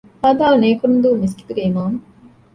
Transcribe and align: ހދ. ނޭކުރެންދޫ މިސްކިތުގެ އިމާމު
ހދ. 0.21 0.39
ނޭކުރެންދޫ 0.61 1.09
މިސްކިތުގެ 1.21 1.61
އިމާމު 1.65 1.97